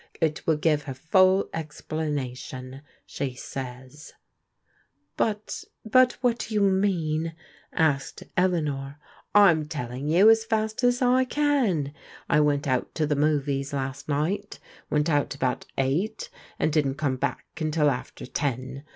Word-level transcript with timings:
It 0.19 0.47
wiD 0.47 0.63
giTe 0.63 0.85
ber 0.87 0.95
foil 0.95 1.43
rxptanation,* 1.53 2.81
she 3.05 3.35
''But— 5.15 5.65
but 5.85 6.17
\lliat 6.23 6.39
do 6.39 6.57
too 6.57 6.61
mean?" 6.71 7.35
asked 7.71 8.23
Elea 8.35 8.61
nor." 8.63 8.97
Fm 9.35 9.67
tdlix^ 9.67 10.11
TOO 10.21 10.29
as 10.31 10.43
fost 10.43 10.83
as 10.83 11.03
I 11.03 11.23
can. 11.25 11.93
I 12.27 12.39
vrcnt 12.39 12.65
out 12.65 12.95
to 12.95 13.05
the 13.05 13.15
movies 13.15 13.73
last 13.73 14.07
nighL 14.07 14.57
Went 14.89 15.07
out 15.07 15.35
about 15.35 15.67
eight 15.77 16.31
and 16.57 16.73
didn't 16.73 16.95
come 16.95 17.17
back 17.17 17.45
until 17.61 17.91
after 17.91 18.25
ten. 18.25 18.83